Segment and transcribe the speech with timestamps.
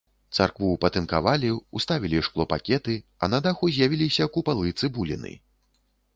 [0.35, 5.31] Царкву патынкавалі, уставілі шклопакеты, а на даху з'явіліся купалы-цыбуліны.